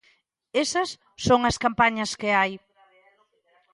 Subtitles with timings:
[0.63, 0.89] Esas
[1.25, 2.51] son as campañas que hai.